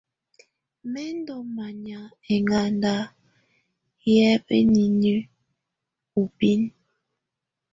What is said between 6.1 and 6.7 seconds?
ù binǝ.